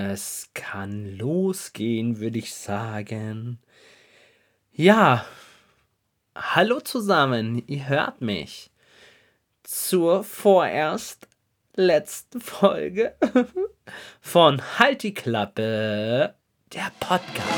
[0.00, 3.58] Es kann losgehen, würde ich sagen.
[4.70, 5.24] Ja,
[6.36, 8.70] hallo zusammen, ihr hört mich.
[9.64, 11.26] Zur vorerst
[11.74, 13.16] letzten Folge
[14.20, 16.36] von Halt die Klappe,
[16.72, 17.48] der Podcast.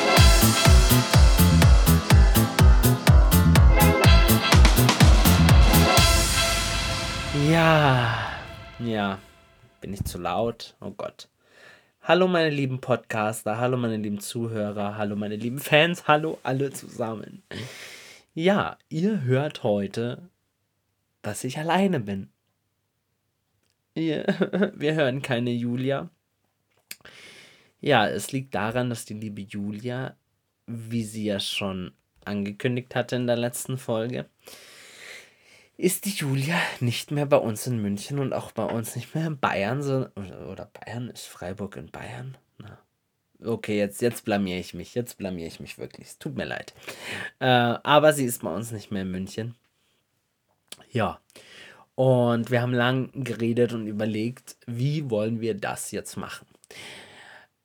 [7.50, 8.32] Ja,
[8.78, 9.18] ja,
[9.82, 10.74] bin ich zu laut?
[10.80, 11.29] Oh Gott.
[12.02, 17.42] Hallo meine lieben Podcaster, hallo meine lieben Zuhörer, hallo meine lieben Fans, hallo alle zusammen.
[18.32, 20.30] Ja, ihr hört heute,
[21.20, 22.30] dass ich alleine bin.
[23.94, 24.24] Ihr,
[24.74, 26.08] wir hören keine Julia.
[27.82, 30.16] Ja, es liegt daran, dass die liebe Julia,
[30.66, 31.92] wie sie ja schon
[32.24, 34.26] angekündigt hatte in der letzten Folge,
[35.80, 39.26] ist die Julia nicht mehr bei uns in München und auch bei uns nicht mehr
[39.26, 39.80] in Bayern,
[40.50, 42.36] oder Bayern ist Freiburg in Bayern?
[42.58, 42.78] Na.
[43.42, 46.08] Okay, jetzt, jetzt blamier ich mich, jetzt blamier ich mich wirklich.
[46.08, 46.74] Es tut mir leid.
[47.38, 49.54] Äh, aber sie ist bei uns nicht mehr in München.
[50.92, 51.20] Ja.
[51.94, 56.46] Und wir haben lang geredet und überlegt, wie wollen wir das jetzt machen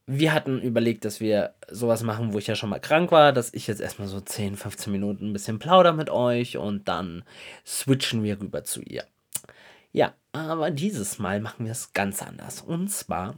[0.08, 3.54] wir hatten überlegt, dass wir sowas machen, wo ich ja schon mal krank war, dass
[3.54, 7.24] ich jetzt erstmal so 10, 15 Minuten ein bisschen plauder mit euch und dann
[7.66, 9.06] switchen wir rüber zu ihr.
[9.92, 12.62] Ja, aber dieses Mal machen wir es ganz anders.
[12.62, 13.36] Und zwar,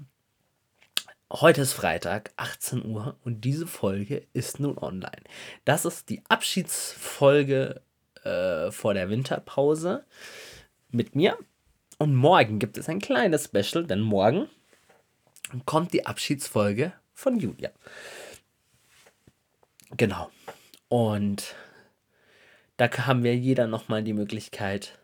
[1.31, 5.23] heute ist Freitag, 18 Uhr und diese Folge ist nun online.
[5.63, 7.81] Das ist die Abschiedsfolge
[8.23, 10.03] äh, vor der Winterpause
[10.91, 11.37] mit mir.
[11.97, 14.49] Und morgen gibt es ein kleines Special, denn morgen
[15.65, 17.71] kommt die Abschiedsfolge von Julia.
[19.95, 20.29] Genau.
[20.89, 21.55] Und
[22.77, 24.97] da haben wir jeder nochmal die Möglichkeit,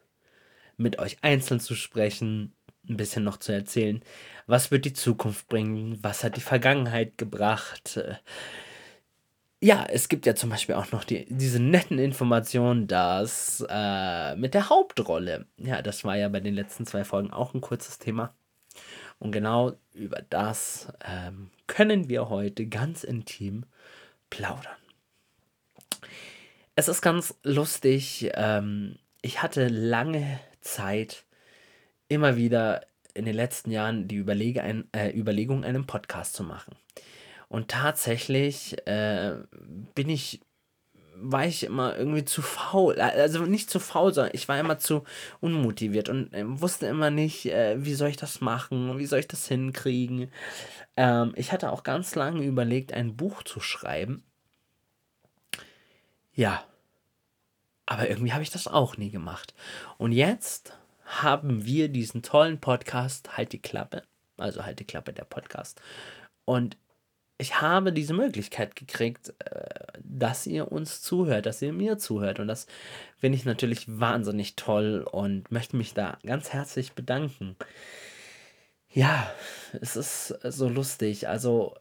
[0.78, 2.54] mit euch einzeln zu sprechen,
[2.88, 4.04] ein bisschen noch zu erzählen,
[4.48, 8.00] was wird die Zukunft bringen, was hat die Vergangenheit gebracht.
[9.62, 14.54] Ja, es gibt ja zum Beispiel auch noch die, diese netten Informationen, dass äh, mit
[14.54, 18.36] der Hauptrolle, ja, das war ja bei den letzten zwei Folgen auch ein kurzes Thema,
[19.24, 23.64] und genau über das ähm, können wir heute ganz intim
[24.30, 24.76] plaudern.
[26.76, 28.32] Es ist ganz lustig.
[28.34, 31.24] Ähm, ich hatte lange Zeit
[32.10, 36.76] immer wieder in den letzten Jahren die Überlege, ein, äh, Überlegung, einen Podcast zu machen.
[37.48, 39.38] Und tatsächlich äh,
[39.96, 40.42] bin ich
[41.16, 43.00] war ich immer irgendwie zu faul.
[43.00, 45.04] Also nicht zu faul, sondern ich war immer zu
[45.42, 49.28] unmotiviert und äh, wusste immer nicht, äh, wie soll ich das machen, wie soll ich
[49.28, 50.32] das hinkriegen.
[50.98, 54.24] Ähm, ich hatte auch ganz lange überlegt, ein Buch zu schreiben.
[56.34, 56.64] Ja,
[57.86, 59.54] aber irgendwie habe ich das auch nie gemacht.
[59.98, 64.04] Und jetzt haben wir diesen tollen Podcast Halt die Klappe,
[64.38, 65.82] also Halt die Klappe der Podcast.
[66.46, 66.78] Und
[67.38, 72.40] ich habe diese Möglichkeit gekriegt, äh, dass ihr uns zuhört, dass ihr mir zuhört.
[72.40, 72.68] Und das
[73.18, 77.56] finde ich natürlich wahnsinnig toll und möchte mich da ganz herzlich bedanken.
[78.90, 79.32] Ja,
[79.82, 81.28] es ist so lustig.
[81.28, 81.76] Also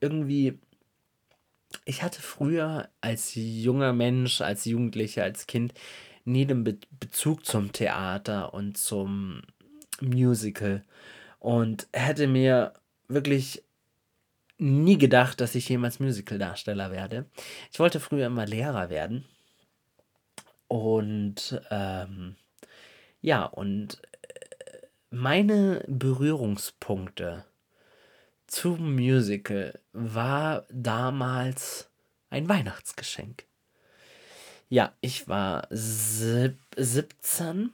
[0.00, 0.58] irgendwie,
[1.84, 5.72] ich hatte früher als junger Mensch, als Jugendlicher, als Kind
[6.24, 9.42] nie den Be Bezug zum Theater und zum
[10.00, 10.84] Musical
[11.38, 12.74] und hätte mir
[13.10, 13.62] wirklich
[14.58, 17.26] nie gedacht, dass ich jemals Musical-Darsteller werde.
[17.72, 19.24] Ich wollte früher immer Lehrer werden.
[20.68, 22.36] Und ähm,
[23.20, 27.44] ja, und äh, meine Berührungspunkte
[28.46, 31.90] zum Musical war damals
[32.28, 33.44] ein Weihnachtsgeschenk.
[34.68, 37.72] Ja, ich war sieb 17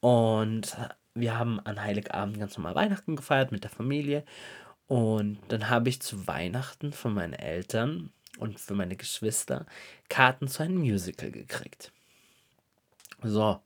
[0.00, 0.76] und
[1.14, 4.24] wir haben an Heiligabend ganz normal Weihnachten gefeiert mit der Familie
[4.86, 9.66] und dann habe ich zu Weihnachten von meinen Eltern und für meine Geschwister
[10.08, 11.92] Karten zu einem Musical gekriegt.
[13.22, 13.60] So,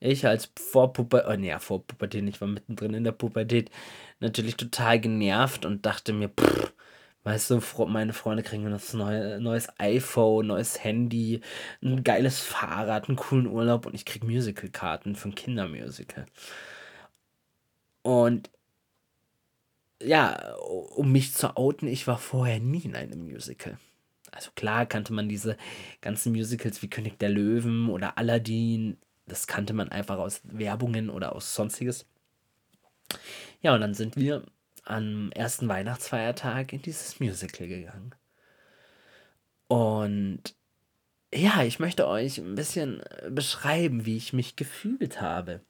[0.00, 3.70] ich als Vorpubertät, oh nee, Vorpubertät, ich war mittendrin in der Pubertät,
[4.20, 6.72] natürlich total genervt und dachte mir, pff,
[7.24, 11.40] weißt du, meine Freunde kriegen das neue, neues iPhone, neues Handy,
[11.82, 16.26] ein geiles Fahrrad, einen coolen Urlaub und ich krieg Musicalkarten für ein Kindermusical.
[18.02, 18.50] Und
[20.02, 23.78] ja, um mich zu outen, ich war vorher nie in einem Musical.
[24.30, 25.56] Also klar kannte man diese
[26.00, 28.98] ganzen Musicals wie König der Löwen oder Aladdin.
[29.26, 32.06] Das kannte man einfach aus Werbungen oder aus sonstiges.
[33.62, 34.44] Ja, und dann sind wir
[34.84, 38.14] am ersten Weihnachtsfeiertag in dieses Musical gegangen.
[39.66, 40.54] Und
[41.34, 45.60] ja, ich möchte euch ein bisschen beschreiben, wie ich mich gefühlt habe.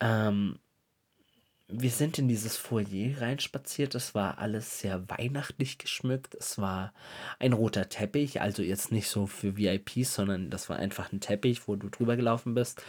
[0.00, 0.58] Ähm,
[1.74, 3.94] wir sind in dieses Foyer reinspaziert.
[3.94, 6.34] Es war alles sehr weihnachtlich geschmückt.
[6.34, 6.92] Es war
[7.38, 11.66] ein roter Teppich, also jetzt nicht so für VIPs, sondern das war einfach ein Teppich,
[11.66, 12.82] wo du drüber gelaufen bist.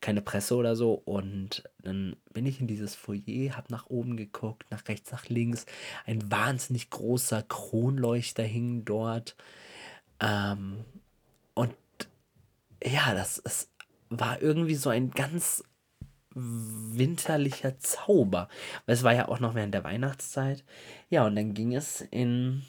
[0.00, 0.94] Keine Presse oder so.
[0.94, 5.66] Und dann bin ich in dieses Foyer, habe nach oben geguckt, nach rechts, nach links.
[6.06, 9.36] Ein wahnsinnig großer Kronleuchter hing dort.
[10.20, 10.84] Ähm,
[11.54, 11.74] und
[12.82, 13.70] ja, das ist,
[14.08, 15.62] war irgendwie so ein ganz
[16.34, 18.48] winterlicher Zauber.
[18.86, 20.64] Weil es war ja auch noch während der Weihnachtszeit.
[21.08, 22.62] Ja, und dann ging es in,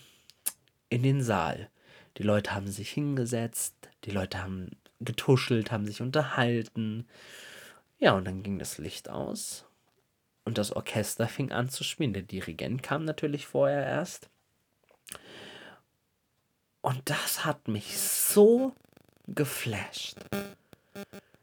[0.90, 1.70] in den Saal.
[2.18, 7.08] Die Leute haben sich hingesetzt, die Leute haben getuschelt, haben sich unterhalten.
[8.00, 9.66] Ja, und dann ging das Licht aus
[10.44, 12.14] und das Orchester fing an zu spielen.
[12.14, 14.30] Der Dirigent kam natürlich vorher erst.
[16.82, 18.74] Und das hat mich so
[19.28, 20.18] geflasht.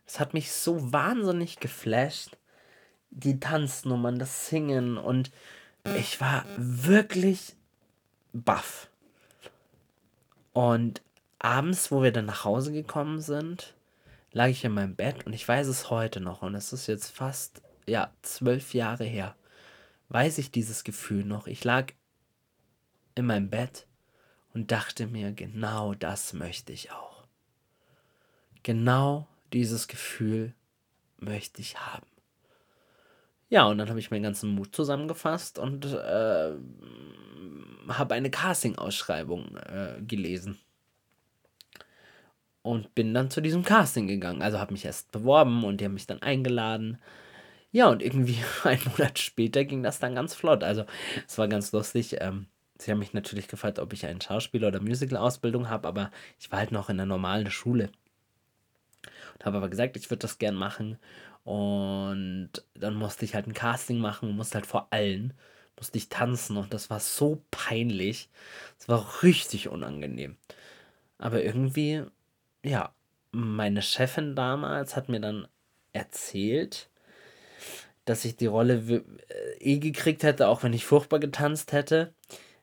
[0.08, 2.38] Es hat mich so wahnsinnig geflasht.
[3.10, 5.30] Die Tanznummern, das Singen und
[5.96, 7.54] ich war wirklich
[8.32, 8.88] baff.
[10.54, 11.02] Und
[11.38, 13.74] abends, wo wir dann nach Hause gekommen sind,
[14.32, 17.10] lag ich in meinem Bett und ich weiß es heute noch und es ist jetzt
[17.10, 19.36] fast, ja, zwölf Jahre her.
[20.08, 21.46] Weiß ich dieses Gefühl noch.
[21.46, 21.92] Ich lag
[23.14, 23.86] in meinem Bett
[24.54, 27.26] und dachte mir, genau das möchte ich auch.
[28.62, 30.54] Genau dieses Gefühl
[31.18, 32.06] möchte ich haben.
[33.50, 36.52] Ja, und dann habe ich meinen ganzen Mut zusammengefasst und äh,
[37.88, 40.58] habe eine Casting-Ausschreibung äh, gelesen.
[42.62, 44.42] Und bin dann zu diesem Casting gegangen.
[44.42, 46.98] Also habe mich erst beworben und die haben mich dann eingeladen.
[47.72, 50.62] Ja, und irgendwie einen Monat später ging das dann ganz flott.
[50.62, 50.84] Also
[51.26, 52.16] es war ganz lustig.
[52.20, 52.46] Ähm,
[52.78, 56.58] sie haben mich natürlich gefragt, ob ich eine Schauspieler- oder Musical-Ausbildung habe, aber ich war
[56.58, 57.90] halt noch in der normalen Schule.
[59.34, 60.98] Und habe aber gesagt, ich würde das gern machen.
[61.44, 65.32] Und dann musste ich halt ein Casting machen und musste halt vor allen,
[65.76, 68.28] musste ich tanzen und das war so peinlich.
[68.78, 70.36] Es war richtig unangenehm.
[71.18, 72.04] Aber irgendwie,
[72.64, 72.92] ja,
[73.32, 75.48] meine Chefin damals hat mir dann
[75.92, 76.88] erzählt,
[78.04, 79.02] dass ich die Rolle äh,
[79.58, 82.12] eh gekriegt hätte, auch wenn ich furchtbar getanzt hätte,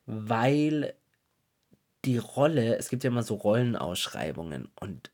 [0.05, 0.93] weil
[2.03, 5.11] die Rolle, es gibt ja immer so Rollenausschreibungen und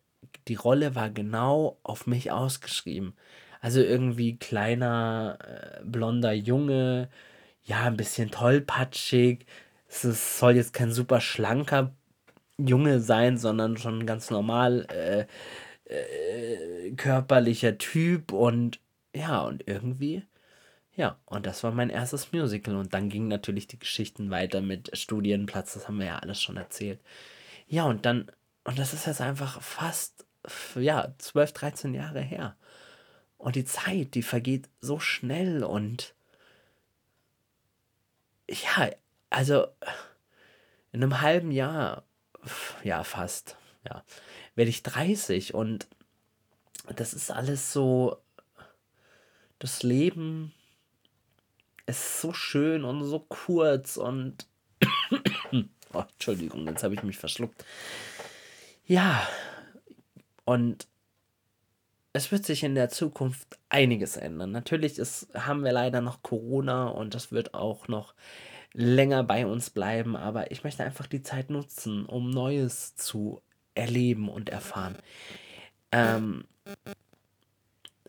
[0.47, 3.13] die Rolle war genau auf mich ausgeschrieben.
[3.61, 7.09] Also irgendwie kleiner, äh, blonder Junge,
[7.63, 9.45] ja, ein bisschen tollpatschig.
[9.87, 11.93] Es ist, soll jetzt kein super schlanker
[12.57, 15.25] Junge sein, sondern schon ganz normal äh,
[15.85, 18.79] äh, körperlicher Typ und
[19.15, 20.23] ja, und irgendwie,
[20.95, 22.75] ja, und das war mein erstes Musical.
[22.75, 26.57] Und dann gingen natürlich die Geschichten weiter mit Studienplatz, das haben wir ja alles schon
[26.57, 26.99] erzählt.
[27.67, 28.31] Ja, und dann,
[28.63, 30.25] und das ist jetzt einfach fast
[30.75, 32.55] ja, 12, 13 Jahre her.
[33.37, 36.13] Und die Zeit, die vergeht so schnell und
[38.47, 38.89] ja,
[39.29, 39.67] also
[40.91, 42.03] in einem halben Jahr,
[42.83, 43.55] ja, fast,
[43.85, 44.03] ja,
[44.55, 45.87] werde ich 30 und
[46.95, 48.17] das ist alles so,
[49.57, 50.53] das Leben
[51.85, 54.45] ist so schön und so kurz und,
[55.93, 57.65] oh, Entschuldigung, jetzt habe ich mich verschluckt.
[58.91, 59.25] Ja,
[60.43, 60.85] und
[62.11, 64.51] es wird sich in der Zukunft einiges ändern.
[64.51, 68.13] Natürlich ist, haben wir leider noch Corona und das wird auch noch
[68.73, 73.41] länger bei uns bleiben, aber ich möchte einfach die Zeit nutzen, um Neues zu
[73.75, 74.97] erleben und erfahren.
[75.93, 76.43] Ähm,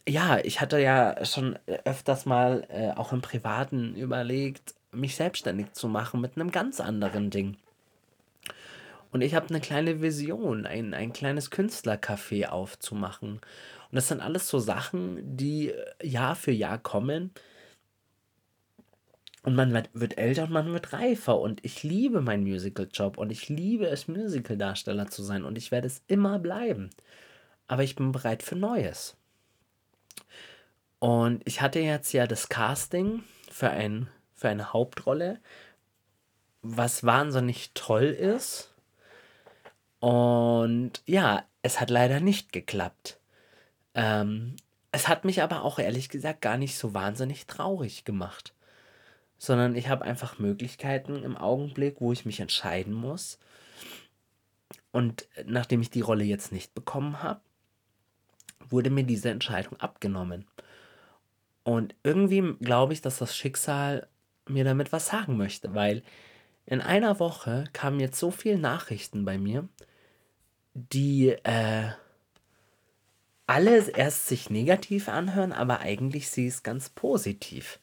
[0.08, 5.86] ja, ich hatte ja schon öfters mal äh, auch im Privaten überlegt, mich selbstständig zu
[5.86, 7.56] machen mit einem ganz anderen Ding.
[9.12, 13.34] Und ich habe eine kleine Vision, ein, ein kleines Künstlercafé aufzumachen.
[13.34, 13.42] Und
[13.92, 17.30] das sind alles so Sachen, die äh, Jahr für Jahr kommen.
[19.42, 21.38] Und man wird, älter und man wird reifer.
[21.38, 25.44] Und ich liebe meinen Musical-Job und ich liebe es, Musical-Darsteller zu sein.
[25.44, 26.88] Und ich werde es immer bleiben.
[27.68, 29.16] Aber ich bin bereit für Neues.
[31.00, 35.38] Und ich hatte jetzt ja das Casting für, ein, für eine Hauptrolle,
[36.62, 38.71] was wahnsinnig toll ist.
[40.02, 43.20] Und ja, es hat leider nicht geklappt.
[43.94, 44.56] Ähm,
[44.90, 48.52] es hat mich aber auch ehrlich gesagt gar nicht so wahnsinnig traurig gemacht.
[49.38, 53.38] Sondern ich habe einfach Möglichkeiten im Augenblick, wo ich mich entscheiden muss.
[54.90, 57.40] Und nachdem ich die Rolle jetzt nicht bekommen habe,
[58.58, 60.48] wurde mir diese Entscheidung abgenommen.
[61.62, 64.08] Und irgendwie glaube ich, dass das Schicksal
[64.48, 66.02] mir damit was sagen möchte, weil
[66.66, 69.68] in einer Woche kamen jetzt so viele Nachrichten bei mir,
[70.74, 71.90] die äh,
[73.46, 77.78] alle erst sich negativ anhören, aber eigentlich sie ist ganz positiv.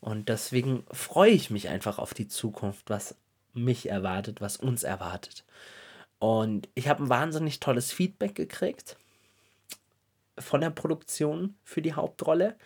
[0.00, 3.16] Und deswegen freue ich mich einfach auf die Zukunft, was
[3.54, 5.44] mich erwartet, was uns erwartet.
[6.18, 8.96] Und ich habe ein wahnsinnig tolles Feedback gekriegt
[10.38, 12.56] von der Produktion für die Hauptrolle.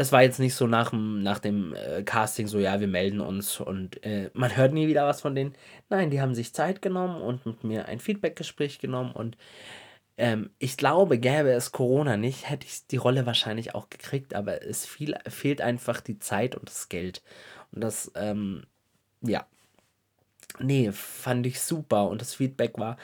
[0.00, 3.20] Das war jetzt nicht so nach dem, nach dem äh, Casting so, ja, wir melden
[3.20, 5.54] uns und äh, man hört nie wieder was von denen.
[5.90, 9.36] Nein, die haben sich Zeit genommen und mit mir ein Feedbackgespräch genommen und
[10.16, 14.62] ähm, ich glaube, gäbe es Corona nicht, hätte ich die Rolle wahrscheinlich auch gekriegt, aber
[14.62, 17.22] es viel, fehlt einfach die Zeit und das Geld.
[17.70, 18.62] Und das, ähm,
[19.20, 19.44] ja.
[20.60, 22.96] Nee, fand ich super und das Feedback war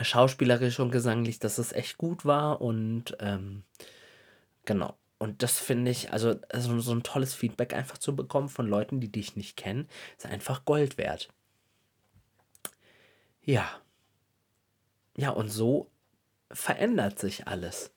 [0.00, 3.64] schauspielerisch und gesanglich, dass es echt gut war und ähm,
[4.64, 4.96] genau.
[5.18, 9.00] Und das finde ich, also, also so ein tolles Feedback einfach zu bekommen von Leuten,
[9.00, 11.28] die dich nicht kennen, ist einfach Gold wert.
[13.42, 13.68] Ja.
[15.16, 15.90] Ja, und so
[16.50, 17.92] verändert sich alles.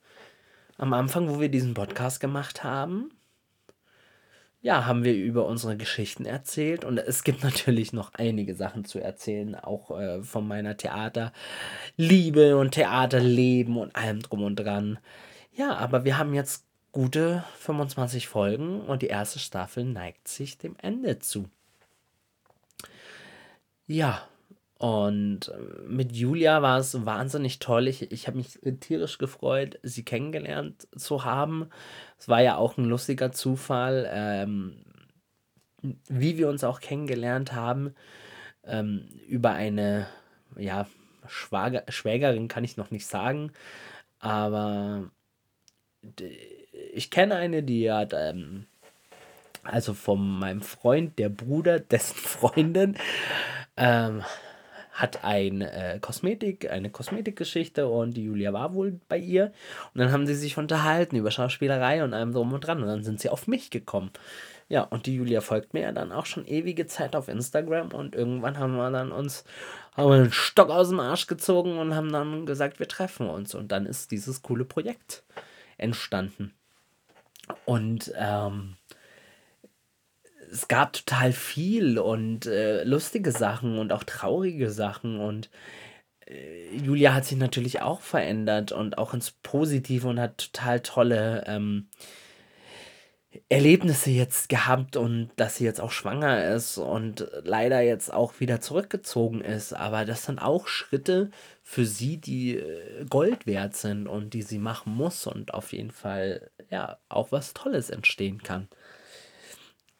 [0.77, 3.11] Am Anfang, wo wir diesen Podcast gemacht haben,
[4.63, 8.99] ja, haben wir über unsere Geschichten erzählt und es gibt natürlich noch einige Sachen zu
[8.99, 14.99] erzählen, auch äh, von meiner Theaterliebe und Theaterleben und allem drum und dran.
[15.53, 20.75] Ja, aber wir haben jetzt gute 25 Folgen und die erste Staffel neigt sich dem
[20.81, 21.49] Ende zu.
[23.87, 24.27] Ja,
[24.77, 27.87] und äh, mit Julia war es wahnsinnig toll.
[27.87, 31.69] Ich, ich habe mich tierisch gefreut, sie kennengelernt zu haben.
[32.17, 34.83] Es war ja auch ein lustiger Zufall, ähm,
[36.07, 37.93] wie wir uns auch kennengelernt haben.
[38.63, 40.07] Ähm, über eine,
[40.57, 40.87] ja,
[41.27, 43.51] Schwager, Schwägerin kann ich noch nicht sagen,
[44.19, 45.11] aber
[46.93, 48.65] ich kenne eine, die hat, ähm,
[49.63, 52.97] also von meinem Freund, der Bruder, dessen Freundin,
[53.77, 54.23] ähm,
[54.91, 59.53] hat ein äh, Kosmetik, eine Kosmetikgeschichte und die Julia war wohl bei ihr.
[59.93, 62.81] Und dann haben sie sich unterhalten über Schauspielerei und allem drum und dran.
[62.81, 64.11] Und dann sind sie auf mich gekommen.
[64.67, 68.15] Ja, und die Julia folgt mir ja dann auch schon ewige Zeit auf Instagram und
[68.15, 69.43] irgendwann haben wir dann uns
[69.93, 73.55] haben wir einen Stock aus dem Arsch gezogen und haben dann gesagt, wir treffen uns.
[73.55, 75.23] Und dann ist dieses coole Projekt
[75.77, 76.53] entstanden.
[77.65, 78.75] Und ähm,
[80.51, 85.49] es gab total viel und äh, lustige Sachen und auch traurige Sachen und
[86.25, 91.43] äh, Julia hat sich natürlich auch verändert und auch ins Positive und hat total tolle
[91.47, 91.87] ähm,
[93.47, 98.59] Erlebnisse jetzt gehabt und dass sie jetzt auch schwanger ist und leider jetzt auch wieder
[98.59, 99.73] zurückgezogen ist.
[99.73, 101.31] Aber das sind auch Schritte
[101.63, 105.91] für sie, die äh, Gold wert sind und die sie machen muss und auf jeden
[105.91, 108.67] Fall ja auch was Tolles entstehen kann.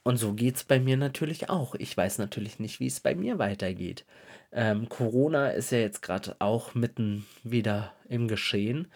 [0.04, 1.76] Und so geht es bei mir natürlich auch.
[1.76, 4.06] Ich weiß natürlich nicht, wie es bei mir weitergeht.
[4.52, 8.88] Ähm, Corona ist ja jetzt gerade auch mitten wieder im Geschehen.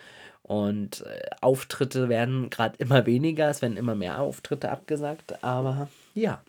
[0.45, 5.43] Und äh, Auftritte werden gerade immer weniger, es werden immer mehr Auftritte abgesagt.
[5.43, 6.43] Aber ja,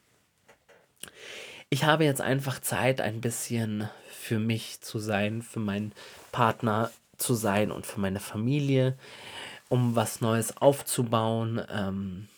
[1.71, 5.93] ich habe jetzt einfach Zeit, ein bisschen für mich zu sein, für meinen
[6.31, 8.99] Partner zu sein und für meine Familie,
[9.71, 11.63] um was Neues aufzubauen.
[11.71, 12.29] Ähm,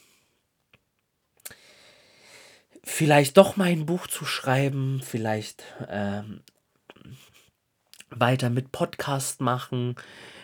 [2.84, 6.40] vielleicht doch mal ein Buch zu schreiben, vielleicht ähm,
[8.10, 9.96] weiter mit Podcast machen,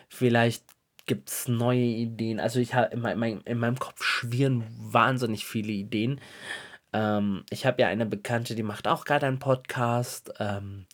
[0.09, 0.65] vielleicht
[1.07, 2.41] gibt es neue Ideen.
[2.41, 6.21] Also ich habe in, mein, in, meinem Kopf schwirren wahnsinnig viele Ideen.
[6.93, 10.33] Ähm, ich habe ja eine Bekannte, die macht auch gerade einen Podcast.
[10.39, 10.87] Ähm,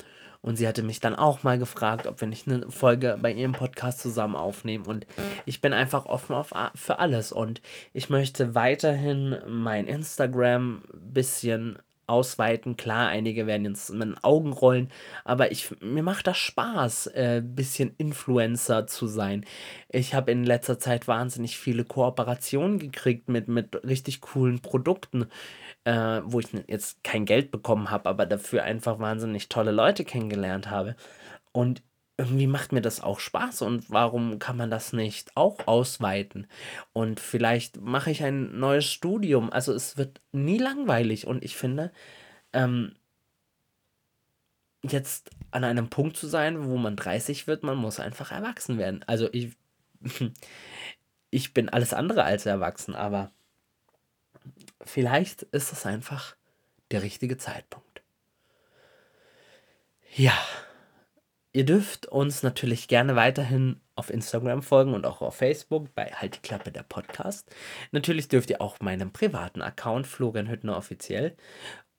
[0.43, 3.53] und sie hatte mich dann auch mal gefragt, ob wir nicht eine Folge bei ihrem
[3.53, 4.87] Podcast zusammen aufnehmen.
[4.87, 5.07] Und
[5.45, 7.31] ich bin einfach offen auf, für alles.
[7.31, 7.61] Und
[7.93, 11.79] ich möchte weiterhin mein Instagram ein bisschen
[12.11, 12.77] ausweiten.
[12.77, 14.91] Klar, einige werden jetzt mit den Augen rollen,
[15.25, 19.45] aber ich, mir macht das Spaß, äh, bisschen Influencer zu sein.
[19.89, 25.27] Ich habe in letzter Zeit wahnsinnig viele Kooperationen gekriegt mit, mit richtig coolen Produkten,
[25.85, 30.71] äh, wo ich jetzt kein Geld bekommen habe, aber dafür einfach wahnsinnig tolle Leute kennengelernt
[30.71, 30.97] habe.
[31.53, 31.83] Und
[32.21, 36.47] irgendwie macht mir das auch Spaß und warum kann man das nicht auch ausweiten?
[36.93, 39.51] Und vielleicht mache ich ein neues Studium.
[39.51, 41.93] Also es wird nie langweilig und ich finde,
[42.53, 42.95] ähm,
[44.83, 49.03] jetzt an einem Punkt zu sein, wo man 30 wird, man muss einfach erwachsen werden.
[49.07, 49.57] Also ich,
[51.31, 53.33] ich bin alles andere als erwachsen, aber
[54.83, 56.37] vielleicht ist es einfach
[56.91, 58.03] der richtige Zeitpunkt.
[60.15, 60.39] Ja.
[61.53, 66.37] Ihr dürft uns natürlich gerne weiterhin auf Instagram folgen und auch auf Facebook bei Halt
[66.37, 67.55] die Klappe der Podcast.
[67.93, 71.37] Natürlich dürft ihr auch meinem privaten Account Florian Hüttner offiziell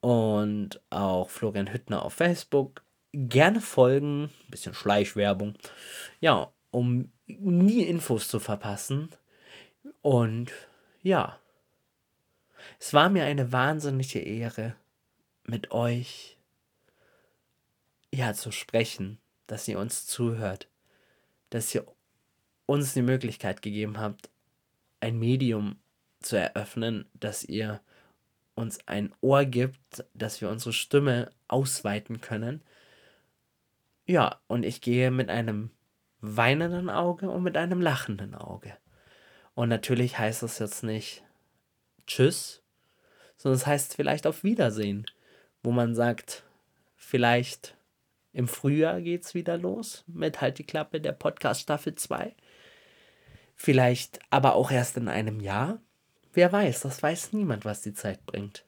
[0.00, 2.82] und auch Florian Hüttner auf Facebook
[3.12, 4.24] gerne folgen.
[4.24, 5.54] Ein bisschen Schleichwerbung.
[6.20, 9.10] Ja, um nie Infos zu verpassen.
[10.02, 10.52] Und
[11.02, 11.38] ja,
[12.78, 14.74] Es war mir eine wahnsinnige Ehre,
[15.44, 16.38] mit euch
[18.12, 19.18] ja zu sprechen,
[19.52, 20.66] dass ihr uns zuhört,
[21.50, 21.84] dass ihr
[22.64, 24.30] uns die Möglichkeit gegeben habt,
[25.00, 25.76] ein Medium
[26.20, 27.82] zu eröffnen, dass ihr
[28.54, 32.62] uns ein Ohr gibt, dass wir unsere Stimme ausweiten können.
[34.06, 35.70] Ja, und ich gehe mit einem
[36.22, 38.74] weinenden Auge und mit einem lachenden Auge.
[39.52, 41.24] Und natürlich heißt das jetzt nicht
[42.06, 42.62] Tschüss,
[43.36, 45.04] sondern es heißt vielleicht auf Wiedersehen,
[45.62, 46.42] wo man sagt,
[46.96, 47.76] vielleicht
[48.32, 52.34] im Frühjahr geht es wieder los mit Halt die Klappe der Podcast Staffel 2.
[53.54, 55.80] Vielleicht aber auch erst in einem Jahr.
[56.32, 58.64] Wer weiß, das weiß niemand, was die Zeit bringt.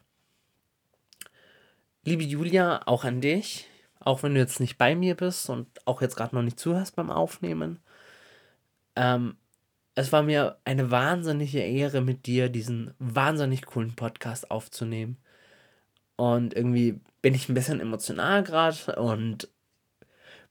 [2.04, 3.66] Liebe Julia, auch an dich,
[3.98, 6.94] auch wenn du jetzt nicht bei mir bist und auch jetzt gerade noch nicht zuhörst
[6.96, 7.80] beim Aufnehmen.
[8.94, 9.38] Ähm,
[9.94, 15.16] es war mir eine wahnsinnige Ehre, mit dir diesen wahnsinnig coolen Podcast aufzunehmen.
[16.16, 19.48] Und irgendwie bin ich ein bisschen emotional gerade und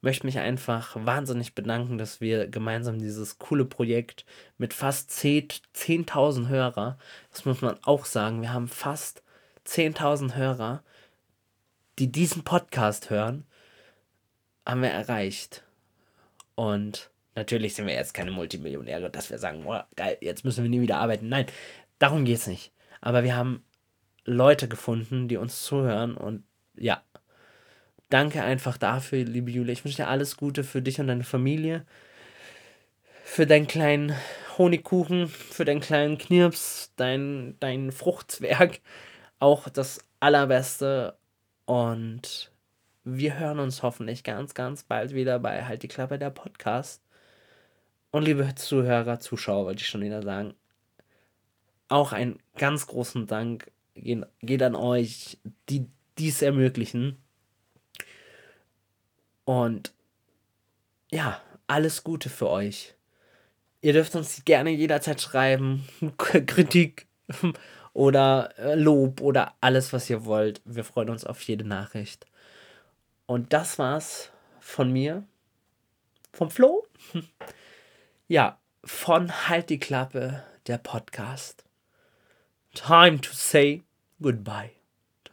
[0.04, 4.26] möchte mich einfach wahnsinnig bedanken, dass wir gemeinsam dieses coole Projekt
[4.58, 6.98] mit fast 10.000 10 Hörer,
[7.32, 9.24] das muss man auch sagen, wir haben fast
[9.66, 10.84] 10.000 Hörer,
[12.00, 13.46] die diesen Podcast hören,
[14.66, 15.64] haben wir erreicht.
[16.56, 20.70] Und natürlich sind wir jetzt keine Multimillionäre, dass wir sagen, boah, geil, jetzt müssen wir
[20.70, 21.30] nie wieder arbeiten.
[21.30, 21.46] Nein,
[22.00, 22.74] darum geht es nicht.
[23.00, 23.64] Aber wir haben
[24.26, 26.44] Leute gefunden, die uns zuhören und
[26.76, 27.04] ja,
[28.14, 29.74] danke einfach dafür, liebe Julia.
[29.74, 31.84] Ich wünsche dir alles Gute für dich und deine Familie.
[33.24, 34.16] Für deinen kleinen
[34.58, 38.82] Honigkuchen, für deinen kleinen Knirps, dein, dein Fruchtzwerg.
[39.40, 41.18] Auch das Allerbeste.
[41.66, 42.52] Und
[43.04, 47.02] wir hören uns hoffentlich ganz, ganz bald wieder bei Halt die Klappe der Podcast.
[48.12, 50.54] Und liebe Zuhörer, Zuschauer, wollte ich schon wieder sagen,
[51.88, 55.40] auch einen ganz großen Dank geht an euch,
[55.70, 55.88] die
[56.20, 57.23] dies ermöglichen.
[59.46, 59.94] Und
[61.12, 62.96] ja, alles Gute für euch.
[63.82, 67.08] Ihr dürft uns gerne jederzeit schreiben, Kritik
[67.94, 70.62] oder äh, Lob oder alles, was ihr wollt.
[70.66, 72.26] Wir freuen uns auf jede Nachricht.
[73.26, 75.24] Und das war's von mir,
[76.32, 76.86] vom Flo.
[78.30, 81.66] Ja, von Halt die Klappe, der Podcast.
[82.74, 83.84] Time to say
[84.20, 84.72] goodbye.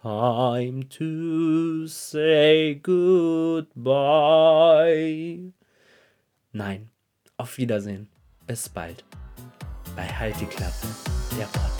[0.02, 3.92] Time to say goodbye.
[6.52, 6.88] Nein,
[7.36, 8.08] auf Wiedersehen.
[8.46, 9.04] Bis bald.
[9.94, 10.86] Bei Halt die Klappe,
[11.38, 11.79] der Podcast.